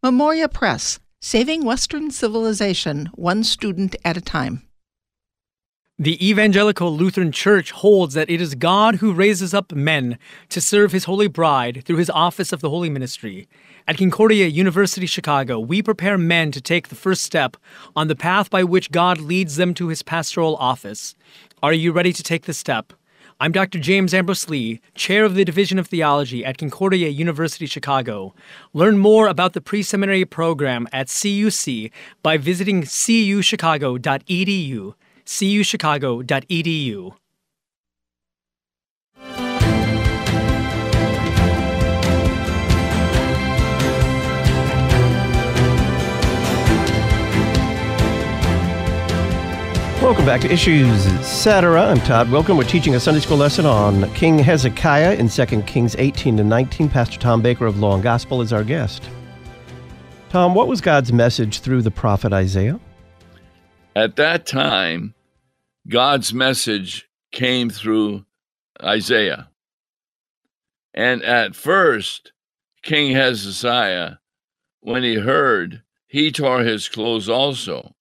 Memoria 0.02 0.48
Press, 0.48 0.98
saving 1.20 1.64
Western 1.64 2.10
civilization 2.10 3.10
one 3.14 3.44
student 3.44 3.94
at 4.04 4.16
a 4.16 4.20
time. 4.20 4.63
The 5.96 6.28
Evangelical 6.28 6.92
Lutheran 6.92 7.30
Church 7.30 7.70
holds 7.70 8.14
that 8.14 8.28
it 8.28 8.40
is 8.40 8.56
God 8.56 8.96
who 8.96 9.12
raises 9.12 9.54
up 9.54 9.70
men 9.70 10.18
to 10.48 10.60
serve 10.60 10.90
his 10.90 11.04
holy 11.04 11.28
bride 11.28 11.84
through 11.84 11.98
his 11.98 12.10
office 12.10 12.52
of 12.52 12.60
the 12.60 12.68
holy 12.68 12.90
ministry. 12.90 13.46
At 13.86 13.98
Concordia 13.98 14.48
University 14.48 15.06
Chicago, 15.06 15.60
we 15.60 15.82
prepare 15.82 16.18
men 16.18 16.50
to 16.50 16.60
take 16.60 16.88
the 16.88 16.96
first 16.96 17.22
step 17.22 17.56
on 17.94 18.08
the 18.08 18.16
path 18.16 18.50
by 18.50 18.64
which 18.64 18.90
God 18.90 19.20
leads 19.20 19.54
them 19.54 19.72
to 19.74 19.86
his 19.86 20.02
pastoral 20.02 20.56
office. 20.56 21.14
Are 21.62 21.72
you 21.72 21.92
ready 21.92 22.12
to 22.12 22.24
take 22.24 22.46
the 22.46 22.54
step? 22.54 22.92
I'm 23.38 23.52
Dr. 23.52 23.78
James 23.78 24.12
Ambrose 24.12 24.48
Lee, 24.48 24.80
Chair 24.96 25.24
of 25.24 25.36
the 25.36 25.44
Division 25.44 25.78
of 25.78 25.86
Theology 25.86 26.44
at 26.44 26.58
Concordia 26.58 27.08
University 27.08 27.66
Chicago. 27.66 28.34
Learn 28.72 28.98
more 28.98 29.28
about 29.28 29.52
the 29.52 29.60
pre 29.60 29.84
seminary 29.84 30.24
program 30.24 30.88
at 30.92 31.06
CUC 31.06 31.92
by 32.20 32.36
visiting 32.36 32.82
cuchicago.edu. 32.82 34.94
cuchicago.edu. 35.24 37.14
Welcome 50.04 50.26
back 50.26 50.42
to 50.42 50.52
Issues 50.52 51.06
Etc. 51.06 51.82
I'm 51.82 51.98
Todd 52.00 52.26
Wilken. 52.26 52.58
We're 52.58 52.64
teaching 52.64 52.94
a 52.94 53.00
Sunday 53.00 53.20
school 53.20 53.38
lesson 53.38 53.64
on 53.64 54.12
King 54.12 54.38
Hezekiah 54.38 55.14
in 55.14 55.30
2 55.30 55.62
Kings 55.62 55.96
18 55.98 56.36
to 56.36 56.44
19. 56.44 56.90
Pastor 56.90 57.18
Tom 57.18 57.40
Baker 57.40 57.64
of 57.64 57.78
Law 57.78 57.94
and 57.94 58.02
Gospel 58.02 58.42
is 58.42 58.52
our 58.52 58.64
guest. 58.64 59.08
Tom, 60.28 60.54
what 60.54 60.68
was 60.68 60.82
God's 60.82 61.10
message 61.10 61.60
through 61.60 61.80
the 61.80 61.90
prophet 61.90 62.34
Isaiah? 62.34 62.78
At 63.94 64.16
that 64.16 64.46
time, 64.46 65.14
God's 65.88 66.34
message 66.34 67.08
came 67.32 67.70
through 67.70 68.24
Isaiah. 68.82 69.50
And 70.94 71.22
at 71.22 71.56
first, 71.56 72.32
King 72.82 73.14
Hezekiah, 73.14 74.14
when 74.80 75.02
he 75.02 75.16
heard, 75.16 75.82
he 76.06 76.32
tore 76.32 76.62
his 76.62 76.88
clothes 76.88 77.28
also 77.28 77.94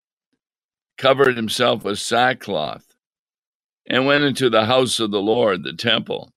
covered 0.98 1.36
himself 1.36 1.84
with 1.84 2.00
sackcloth, 2.00 2.86
and 3.88 4.06
went 4.06 4.24
into 4.24 4.50
the 4.50 4.66
house 4.66 5.00
of 5.00 5.12
the 5.12 5.22
Lord, 5.22 5.64
the 5.64 5.74
temple. 5.74 6.32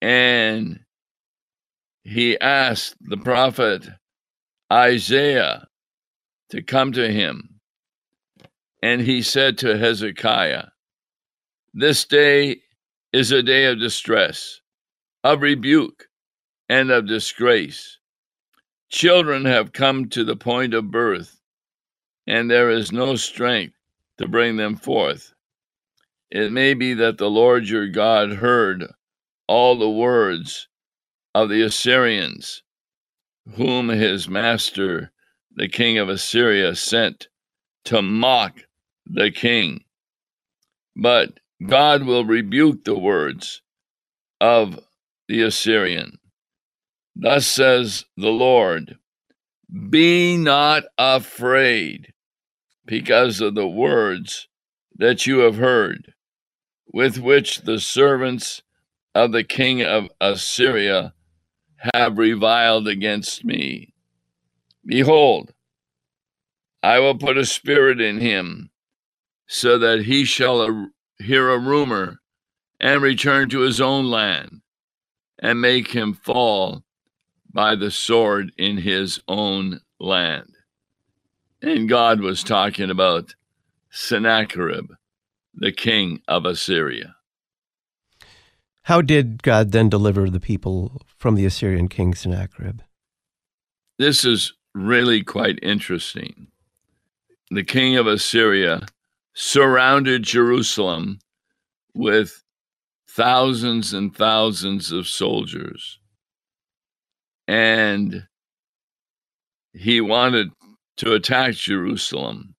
And 0.00 0.80
he 2.04 2.38
asked 2.40 2.96
the 3.00 3.16
prophet 3.16 3.88
Isaiah 4.72 5.68
to 6.50 6.62
come 6.62 6.92
to 6.92 7.12
him. 7.12 7.57
And 8.82 9.00
he 9.00 9.22
said 9.22 9.58
to 9.58 9.76
Hezekiah, 9.76 10.66
This 11.74 12.04
day 12.04 12.62
is 13.12 13.32
a 13.32 13.42
day 13.42 13.66
of 13.66 13.80
distress, 13.80 14.60
of 15.24 15.42
rebuke, 15.42 16.08
and 16.68 16.90
of 16.90 17.06
disgrace. 17.06 17.98
Children 18.88 19.44
have 19.44 19.72
come 19.72 20.08
to 20.10 20.24
the 20.24 20.36
point 20.36 20.74
of 20.74 20.90
birth 20.90 21.38
and 22.28 22.50
there 22.50 22.68
is 22.68 22.92
no 22.92 23.16
strength 23.16 23.74
to 24.18 24.28
bring 24.28 24.58
them 24.58 24.76
forth. 24.76 25.32
It 26.30 26.52
may 26.52 26.74
be 26.74 26.92
that 26.92 27.16
the 27.16 27.30
Lord 27.30 27.66
your 27.66 27.88
God 27.88 28.34
heard 28.34 28.86
all 29.46 29.78
the 29.78 29.88
words 29.88 30.68
of 31.34 31.48
the 31.48 31.62
Assyrians, 31.62 32.62
whom 33.54 33.88
his 33.88 34.28
master, 34.28 35.10
the 35.56 35.68
king 35.68 35.96
of 35.96 36.10
Assyria, 36.10 36.76
sent 36.76 37.28
to 37.84 38.02
mock 38.02 38.66
the 39.08 39.30
king. 39.30 39.84
But 40.96 41.40
God 41.64 42.04
will 42.04 42.24
rebuke 42.24 42.84
the 42.84 42.98
words 42.98 43.62
of 44.40 44.80
the 45.28 45.42
Assyrian. 45.42 46.18
Thus 47.16 47.46
says 47.46 48.04
the 48.16 48.30
Lord 48.30 48.98
Be 49.90 50.36
not 50.36 50.84
afraid 50.96 52.12
because 52.86 53.40
of 53.40 53.54
the 53.54 53.66
words 53.66 54.48
that 54.96 55.26
you 55.26 55.40
have 55.40 55.56
heard, 55.56 56.14
with 56.92 57.18
which 57.18 57.62
the 57.62 57.78
servants 57.78 58.62
of 59.14 59.32
the 59.32 59.44
king 59.44 59.82
of 59.82 60.08
Assyria 60.20 61.12
have 61.94 62.18
reviled 62.18 62.88
against 62.88 63.44
me. 63.44 63.92
Behold, 64.84 65.52
I 66.82 66.98
will 67.00 67.18
put 67.18 67.36
a 67.36 67.44
spirit 67.44 68.00
in 68.00 68.20
him, 68.20 68.70
so 69.48 69.78
that 69.78 70.04
he 70.04 70.24
shall 70.24 70.88
hear 71.18 71.50
a 71.50 71.58
rumor 71.58 72.20
and 72.78 73.02
return 73.02 73.48
to 73.48 73.60
his 73.60 73.80
own 73.80 74.04
land, 74.04 74.60
and 75.40 75.60
make 75.60 75.90
him 75.90 76.14
fall 76.14 76.84
by 77.52 77.74
the 77.74 77.90
sword 77.90 78.52
in 78.56 78.76
his 78.76 79.20
own 79.26 79.80
land. 79.98 80.54
And 81.60 81.88
God 81.88 82.20
was 82.20 82.44
talking 82.44 82.90
about 82.90 83.34
Sennacherib, 83.90 84.92
the 85.54 85.72
king 85.72 86.22
of 86.28 86.44
Assyria. 86.44 87.16
How 88.82 89.02
did 89.02 89.42
God 89.42 89.72
then 89.72 89.88
deliver 89.88 90.30
the 90.30 90.40
people 90.40 91.02
from 91.16 91.34
the 91.34 91.46
Assyrian 91.46 91.88
king 91.88 92.14
Sennacherib? 92.14 92.80
This 93.98 94.24
is 94.24 94.52
really 94.72 95.24
quite 95.24 95.58
interesting. 95.62 96.46
The 97.50 97.64
king 97.64 97.96
of 97.96 98.06
Assyria 98.06 98.82
surrounded 99.40 100.24
Jerusalem 100.24 101.20
with 101.94 102.42
thousands 103.08 103.92
and 103.92 104.14
thousands 104.14 104.90
of 104.90 105.06
soldiers. 105.06 106.00
And 107.46 108.26
he 109.72 110.00
wanted 110.00 110.48
to 110.96 111.12
attack 111.12 111.54
Jerusalem. 111.54 112.56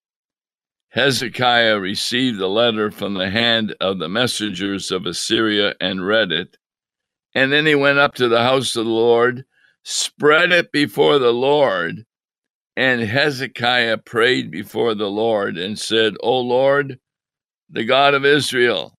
Hezekiah 0.91 1.77
received 1.81 2.39
the 2.39 2.47
letter 2.47 2.91
from 2.91 3.15
the 3.15 3.29
hand 3.29 3.75
of 3.81 3.99
the 3.99 4.07
messengers 4.07 4.89
of 4.89 5.05
Assyria 5.05 5.75
and 5.81 6.07
read 6.07 6.31
it. 6.31 6.55
And 7.35 7.51
then 7.51 7.65
he 7.65 7.75
went 7.75 7.99
up 7.99 8.15
to 8.15 8.29
the 8.29 8.43
house 8.43 8.77
of 8.77 8.85
the 8.85 8.91
Lord, 8.91 9.43
spread 9.83 10.53
it 10.53 10.71
before 10.71 11.19
the 11.19 11.33
Lord. 11.33 12.05
And 12.79 13.01
Hezekiah 13.01 13.97
prayed 13.97 14.51
before 14.51 14.95
the 14.95 15.09
Lord 15.09 15.57
and 15.57 15.77
said, 15.77 16.15
O 16.23 16.39
Lord, 16.39 16.97
the 17.69 17.83
God 17.83 18.13
of 18.13 18.23
Israel, 18.23 18.97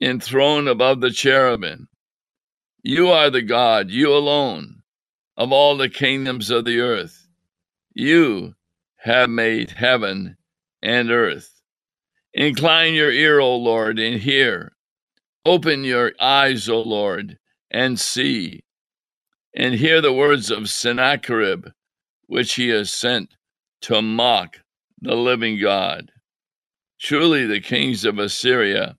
enthroned 0.00 0.66
above 0.66 1.02
the 1.02 1.10
cherubim, 1.10 1.90
you 2.82 3.10
are 3.10 3.28
the 3.28 3.42
God, 3.42 3.90
you 3.90 4.14
alone, 4.14 4.80
of 5.36 5.52
all 5.52 5.76
the 5.76 5.90
kingdoms 5.90 6.48
of 6.48 6.64
the 6.64 6.80
earth. 6.80 7.28
You 7.92 8.54
have 8.96 9.28
made 9.28 9.72
heaven 9.72 10.38
and 10.80 11.10
earth. 11.10 11.60
Incline 12.32 12.94
your 12.94 13.12
ear, 13.12 13.40
O 13.40 13.56
Lord, 13.56 13.98
and 13.98 14.18
hear. 14.18 14.72
Open 15.44 15.84
your 15.84 16.12
eyes, 16.18 16.66
O 16.66 16.80
Lord, 16.80 17.38
and 17.70 18.00
see. 18.00 18.64
And 19.54 19.74
hear 19.74 20.00
the 20.00 20.14
words 20.14 20.50
of 20.50 20.70
Sennacherib, 20.70 21.66
which 22.32 22.54
he 22.54 22.70
has 22.70 22.90
sent 22.90 23.34
to 23.82 24.00
mock 24.00 24.60
the 24.98 25.14
living 25.14 25.60
God. 25.60 26.10
Truly, 26.98 27.44
the 27.44 27.60
kings 27.60 28.06
of 28.06 28.18
Assyria 28.18 28.96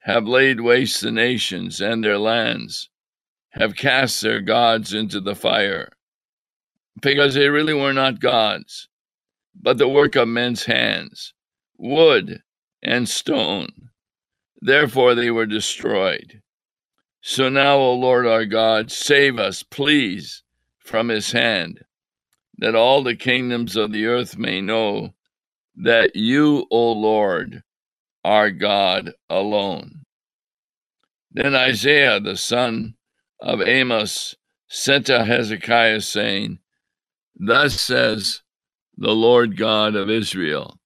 have 0.00 0.26
laid 0.26 0.60
waste 0.60 1.00
the 1.00 1.12
nations 1.12 1.80
and 1.80 2.02
their 2.02 2.18
lands, 2.18 2.90
have 3.50 3.76
cast 3.76 4.22
their 4.22 4.40
gods 4.40 4.92
into 4.92 5.20
the 5.20 5.36
fire 5.36 5.92
because 7.00 7.34
they 7.34 7.48
really 7.48 7.74
were 7.74 7.92
not 7.92 8.18
gods, 8.18 8.88
but 9.54 9.78
the 9.78 9.86
work 9.86 10.16
of 10.16 10.26
men's 10.26 10.64
hands, 10.64 11.34
wood 11.76 12.42
and 12.82 13.08
stone. 13.08 13.90
Therefore 14.60 15.14
they 15.14 15.30
were 15.30 15.46
destroyed. 15.46 16.42
So 17.20 17.48
now, 17.48 17.76
O 17.76 17.94
Lord 17.94 18.26
our 18.26 18.44
God, 18.44 18.90
save 18.90 19.38
us, 19.38 19.62
please, 19.62 20.42
from 20.80 21.08
his 21.08 21.30
hand, 21.30 21.84
that 22.58 22.74
all 22.74 23.02
the 23.02 23.16
kingdoms 23.16 23.76
of 23.76 23.92
the 23.92 24.06
earth 24.06 24.36
may 24.36 24.60
know 24.60 25.14
that 25.76 26.16
you, 26.16 26.66
O 26.70 26.92
Lord, 26.92 27.62
are 28.24 28.50
God 28.50 29.12
alone. 29.30 30.02
Then 31.30 31.54
Isaiah, 31.54 32.20
the 32.20 32.36
son 32.36 32.94
of 33.40 33.60
Amos, 33.62 34.34
sent 34.68 35.06
to 35.06 35.24
Hezekiah, 35.24 36.00
saying, 36.00 36.58
Thus 37.36 37.80
says 37.80 38.42
the 38.96 39.12
Lord 39.12 39.56
God 39.56 39.94
of 39.94 40.10
Israel 40.10 40.78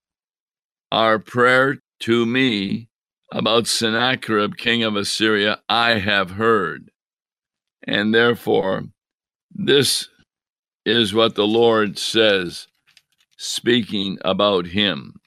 Our 0.90 1.18
prayer 1.18 1.78
to 2.00 2.26
me 2.26 2.88
about 3.32 3.66
Sennacherib, 3.66 4.56
king 4.56 4.82
of 4.82 4.94
Assyria, 4.94 5.61
I 5.68 5.98
have 5.98 6.32
heard. 6.32 6.90
And 7.85 8.14
therefore, 8.14 8.85
this 9.50 10.08
is 10.85 11.14
what 11.14 11.35
the 11.35 11.47
Lord 11.47 11.99
says, 11.99 12.68
speaking 13.37 14.18
about 14.25 14.66
him. 14.66 15.21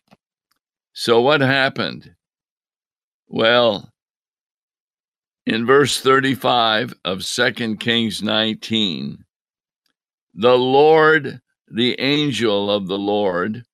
So, 0.93 1.21
what 1.21 1.41
happened? 1.41 2.15
Well, 3.27 3.91
in 5.45 5.65
verse 5.65 5.99
35 5.99 6.93
of 7.03 7.25
2 7.25 7.75
Kings 7.77 8.23
19, 8.23 9.25
the 10.33 10.57
Lord, 10.57 11.41
the 11.67 11.99
angel 11.99 12.71
of 12.71 12.87
the 12.87 12.97
Lord, 12.97 13.65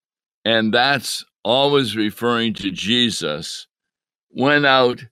and 0.45 0.73
that's 0.73 1.23
always 1.43 1.95
referring 1.95 2.53
to 2.55 2.71
Jesus, 2.71 3.67
went 4.29 4.65
out 4.65 5.05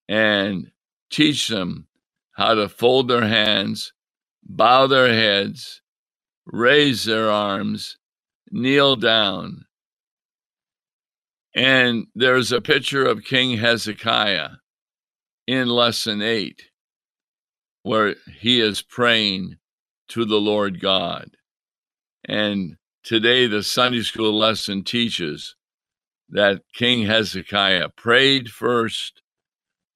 And 0.08 0.71
teach 1.12 1.47
them 1.47 1.88
how 2.32 2.56
to 2.56 2.67
fold 2.67 3.08
their 3.08 3.28
hands, 3.28 3.93
bow 4.43 4.88
their 4.88 5.13
heads, 5.13 5.82
raise 6.45 7.06
their 7.06 7.30
arms, 7.30 7.97
kneel 8.52 8.95
down. 8.95 9.65
And 11.56 12.08
there's 12.15 12.52
a 12.52 12.62
picture 12.62 13.06
of 13.06 13.23
King 13.23 13.58
Hezekiah 13.58 14.49
in 15.45 15.67
lesson 15.67 16.21
eight 16.21 16.68
where 17.89 18.15
he 18.39 18.62
is 18.62 18.84
praying 18.84 19.58
to 20.08 20.23
the 20.23 20.39
Lord 20.39 20.80
God. 20.80 21.32
And 22.23 22.78
today, 23.04 23.47
the 23.47 23.63
Sunday 23.63 24.04
school 24.04 24.38
lesson 24.38 24.84
teaches 24.84 25.56
that 26.30 26.62
King 26.71 27.08
Hezekiah 27.08 27.89
prayed 27.97 28.49
first 28.49 29.23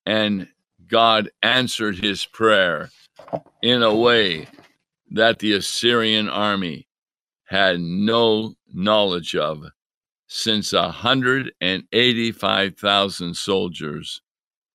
and 0.08 0.48
God 0.88 1.30
answered 1.44 2.00
his 2.00 2.26
prayer 2.26 2.90
in 3.62 3.84
a 3.84 3.94
way 3.94 4.48
that 5.12 5.38
the 5.38 5.54
Assyrian 5.54 6.28
army 6.28 6.88
had 7.46 7.80
no 7.80 8.56
knowledge 8.74 9.36
of 9.36 9.66
since 10.26 10.74
185,000 10.74 13.36
soldiers 13.36 14.22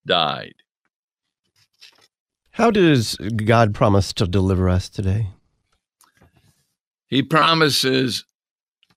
died. 0.07 0.55
How 2.59 2.73
does 2.73 3.15
God 3.15 3.73
promise 3.73 4.13
to 4.15 4.27
deliver 4.27 4.69
us 4.69 4.89
today? 4.89 5.29
He 7.07 7.23
promises 7.23 8.25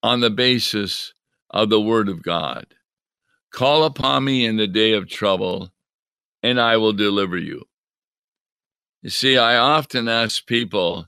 on 0.02 0.19
the 0.19 0.32
basis 0.32 1.13
of 1.52 1.69
the 1.69 1.80
Word 1.80 2.10
of 2.10 2.24
God 2.24 2.65
Call 3.52 3.84
upon 3.84 4.24
me 4.24 4.47
in 4.47 4.58
the 4.58 4.65
day 4.65 4.93
of 4.93 5.08
trouble, 5.08 5.71
and 6.41 6.60
I 6.60 6.78
will 6.78 6.93
deliver 6.93 7.38
you. 7.38 7.65
You 9.04 9.12
see, 9.12 9.38
I 9.38 9.58
often 9.58 10.08
ask 10.08 10.47
people 10.47 11.06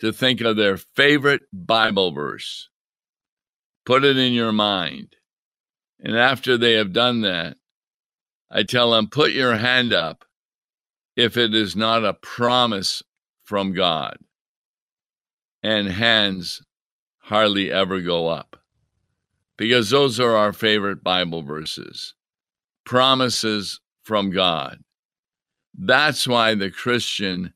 to 0.00 0.12
think 0.12 0.40
of 0.40 0.56
their 0.56 0.78
favorite 0.78 1.42
Bible 1.52 2.10
verse. 2.10 2.68
Put 3.84 4.02
it 4.02 4.18
in 4.18 4.32
your 4.32 4.50
mind. 4.50 5.14
And 6.00 6.18
after 6.18 6.58
they 6.58 6.72
have 6.72 6.92
done 6.92 7.20
that, 7.20 7.58
I 8.50 8.64
tell 8.64 8.90
them, 8.90 9.08
put 9.08 9.30
your 9.30 9.54
hand 9.54 9.92
up 9.92 10.25
if 11.16 11.36
it 11.36 11.54
is 11.54 11.74
not 11.74 12.04
a 12.04 12.14
promise 12.14 13.02
from 13.42 13.72
God. 13.72 14.18
And 15.62 15.88
hands 15.88 16.62
hardly 17.18 17.72
ever 17.72 18.00
go 18.00 18.28
up 18.28 18.56
because 19.56 19.90
those 19.90 20.20
are 20.20 20.36
our 20.36 20.52
favorite 20.52 21.02
Bible 21.02 21.42
verses 21.42 22.14
promises 22.84 23.80
from 24.02 24.30
God. 24.30 24.78
That's 25.76 26.28
why 26.28 26.54
the 26.54 26.70
Christian 26.70 27.52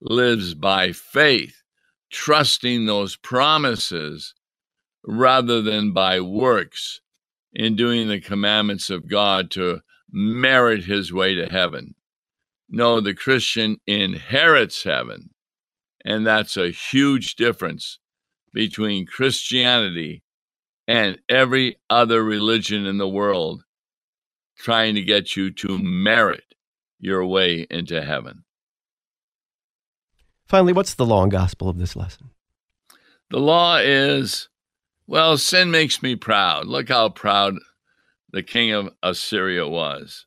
lives 0.00 0.54
by 0.54 0.92
faith, 0.92 1.62
trusting 2.10 2.86
those 2.86 3.16
promises 3.16 4.34
rather 5.04 5.60
than 5.60 5.92
by 5.92 6.20
works 6.20 7.00
in 7.52 7.76
doing 7.76 8.08
the 8.08 8.20
commandments 8.20 8.88
of 8.90 9.08
God 9.08 9.50
to 9.52 9.80
merit 10.10 10.84
his 10.84 11.12
way 11.12 11.34
to 11.34 11.46
heaven. 11.46 11.94
No, 12.70 13.00
the 13.00 13.14
Christian 13.14 13.78
inherits 13.86 14.84
heaven. 14.84 15.30
And 16.04 16.26
that's 16.26 16.56
a 16.56 16.70
huge 16.70 17.34
difference 17.34 17.98
between 18.52 19.06
Christianity 19.06 20.22
and 20.88 21.18
every 21.28 21.76
other 21.90 22.22
religion 22.22 22.86
in 22.86 22.98
the 22.98 23.08
world 23.08 23.64
trying 24.56 24.94
to 24.94 25.02
get 25.02 25.36
you 25.36 25.50
to 25.50 25.78
merit 25.78 26.54
your 26.98 27.24
way 27.26 27.66
into 27.70 28.02
heaven. 28.02 28.44
Finally, 30.46 30.72
what's 30.72 30.94
the 30.94 31.06
law 31.06 31.22
and 31.22 31.32
gospel 31.32 31.68
of 31.68 31.78
this 31.78 31.96
lesson? 31.96 32.30
The 33.30 33.38
law 33.38 33.78
is 33.78 34.48
well, 35.06 35.38
sin 35.38 35.72
makes 35.72 36.02
me 36.04 36.14
proud. 36.14 36.66
Look 36.66 36.88
how 36.88 37.08
proud 37.08 37.56
the 38.30 38.44
king 38.44 38.70
of 38.70 38.90
Assyria 39.02 39.66
was. 39.66 40.26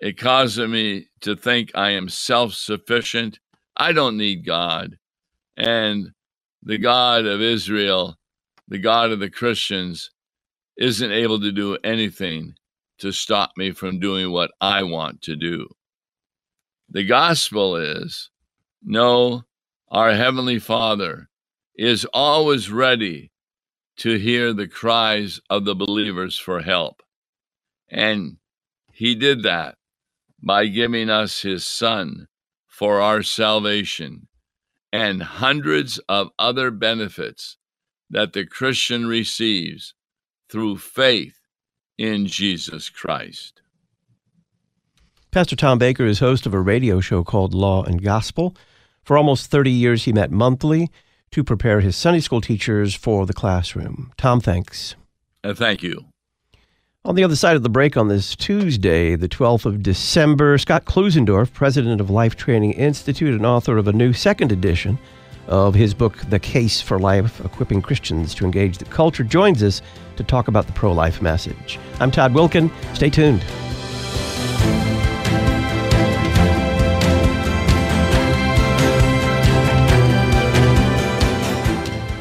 It 0.00 0.18
causes 0.18 0.68
me 0.68 1.08
to 1.22 1.36
think 1.36 1.70
I 1.74 1.90
am 1.90 2.08
self 2.08 2.54
sufficient. 2.54 3.38
I 3.76 3.92
don't 3.92 4.16
need 4.16 4.44
God. 4.44 4.98
And 5.56 6.12
the 6.62 6.78
God 6.78 7.24
of 7.24 7.40
Israel, 7.40 8.18
the 8.68 8.78
God 8.78 9.10
of 9.10 9.20
the 9.20 9.30
Christians, 9.30 10.10
isn't 10.76 11.12
able 11.12 11.40
to 11.40 11.52
do 11.52 11.78
anything 11.82 12.54
to 12.98 13.12
stop 13.12 13.52
me 13.56 13.70
from 13.72 14.00
doing 14.00 14.30
what 14.30 14.50
I 14.60 14.82
want 14.82 15.22
to 15.22 15.36
do. 15.36 15.66
The 16.90 17.04
gospel 17.04 17.76
is 17.76 18.30
no, 18.82 19.44
our 19.88 20.14
Heavenly 20.14 20.58
Father 20.58 21.28
is 21.74 22.04
always 22.12 22.70
ready 22.70 23.32
to 23.98 24.18
hear 24.18 24.52
the 24.52 24.68
cries 24.68 25.40
of 25.48 25.64
the 25.64 25.74
believers 25.74 26.38
for 26.38 26.60
help. 26.60 27.02
And 27.88 28.36
He 28.92 29.14
did 29.14 29.42
that 29.44 29.76
by 30.46 30.66
giving 30.66 31.10
us 31.10 31.42
His 31.42 31.66
Son 31.66 32.28
for 32.68 33.00
our 33.00 33.22
salvation 33.22 34.28
and 34.92 35.20
hundreds 35.20 35.98
of 36.08 36.28
other 36.38 36.70
benefits 36.70 37.56
that 38.08 38.32
the 38.32 38.46
Christian 38.46 39.06
receives 39.08 39.92
through 40.48 40.78
faith 40.78 41.40
in 41.98 42.26
Jesus 42.26 42.88
Christ. 42.88 43.60
Pastor 45.32 45.56
Tom 45.56 45.78
Baker 45.78 46.06
is 46.06 46.20
host 46.20 46.46
of 46.46 46.54
a 46.54 46.60
radio 46.60 47.00
show 47.00 47.24
called 47.24 47.52
Law 47.52 47.82
and 47.82 48.02
Gospel. 48.02 48.56
For 49.02 49.18
almost 49.18 49.50
30 49.50 49.72
years, 49.72 50.04
he 50.04 50.12
met 50.12 50.30
monthly 50.30 50.90
to 51.32 51.42
prepare 51.42 51.80
his 51.80 51.96
Sunday 51.96 52.20
school 52.20 52.40
teachers 52.40 52.94
for 52.94 53.26
the 53.26 53.34
classroom. 53.34 54.12
Tom, 54.16 54.40
thanks. 54.40 54.94
Uh, 55.42 55.54
thank 55.54 55.82
you. 55.82 56.06
On 57.06 57.14
the 57.14 57.22
other 57.22 57.36
side 57.36 57.54
of 57.54 57.62
the 57.62 57.68
break 57.68 57.96
on 57.96 58.08
this 58.08 58.34
Tuesday, 58.34 59.14
the 59.14 59.28
12th 59.28 59.64
of 59.64 59.80
December, 59.80 60.58
Scott 60.58 60.86
Klusendorf, 60.86 61.52
president 61.52 62.00
of 62.00 62.10
Life 62.10 62.34
Training 62.34 62.72
Institute 62.72 63.32
and 63.32 63.46
author 63.46 63.78
of 63.78 63.86
a 63.86 63.92
new 63.92 64.12
second 64.12 64.50
edition 64.50 64.98
of 65.46 65.72
his 65.72 65.94
book, 65.94 66.16
The 66.30 66.40
Case 66.40 66.80
for 66.80 66.98
Life 66.98 67.40
Equipping 67.44 67.80
Christians 67.80 68.34
to 68.34 68.44
Engage 68.44 68.78
the 68.78 68.86
Culture, 68.86 69.22
joins 69.22 69.62
us 69.62 69.82
to 70.16 70.24
talk 70.24 70.48
about 70.48 70.66
the 70.66 70.72
pro 70.72 70.90
life 70.90 71.22
message. 71.22 71.78
I'm 72.00 72.10
Todd 72.10 72.34
Wilken. 72.34 72.72
Stay 72.96 73.08
tuned. 73.08 73.44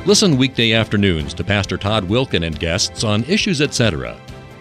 Listen 0.05 0.37
weekday 0.37 0.73
afternoons 0.73 1.33
to 1.33 1.43
Pastor 1.43 1.77
Todd 1.77 2.07
Wilken 2.07 2.45
and 2.45 2.59
guests 2.59 3.03
on 3.03 3.23
Issues 3.23 3.61
Etc. 3.61 4.15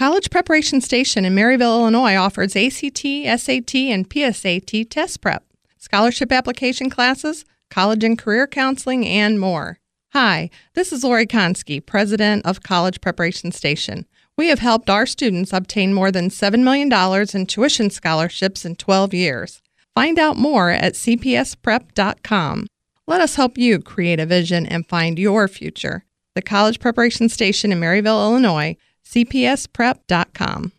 College 0.00 0.30
Preparation 0.30 0.80
Station 0.80 1.26
in 1.26 1.34
Maryville, 1.34 1.78
Illinois 1.78 2.16
offers 2.16 2.56
ACT, 2.56 3.00
SAT, 3.00 3.74
and 3.74 4.08
PSAT 4.08 4.88
test 4.88 5.20
prep, 5.20 5.44
scholarship 5.76 6.32
application 6.32 6.88
classes, 6.88 7.44
college 7.68 8.02
and 8.02 8.16
career 8.16 8.46
counseling, 8.46 9.06
and 9.06 9.38
more. 9.38 9.78
Hi, 10.14 10.48
this 10.72 10.90
is 10.90 11.04
Lori 11.04 11.26
Konski, 11.26 11.84
president 11.84 12.46
of 12.46 12.62
College 12.62 13.02
Preparation 13.02 13.52
Station. 13.52 14.06
We 14.38 14.48
have 14.48 14.60
helped 14.60 14.88
our 14.88 15.04
students 15.04 15.52
obtain 15.52 15.92
more 15.92 16.10
than 16.10 16.30
$7 16.30 16.62
million 16.62 16.90
in 17.34 17.44
tuition 17.44 17.90
scholarships 17.90 18.64
in 18.64 18.76
12 18.76 19.12
years. 19.12 19.60
Find 19.94 20.18
out 20.18 20.38
more 20.38 20.70
at 20.70 20.94
cpsprep.com. 20.94 22.66
Let 23.06 23.20
us 23.20 23.34
help 23.34 23.58
you 23.58 23.80
create 23.80 24.18
a 24.18 24.24
vision 24.24 24.64
and 24.64 24.88
find 24.88 25.18
your 25.18 25.46
future. 25.46 26.06
The 26.34 26.40
College 26.40 26.80
Preparation 26.80 27.28
Station 27.28 27.70
in 27.70 27.80
Maryville, 27.80 28.24
Illinois, 28.24 28.78
cpsprep.com. 29.10 30.72